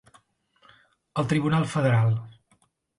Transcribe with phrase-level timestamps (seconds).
[1.23, 2.21] El tribunal federal.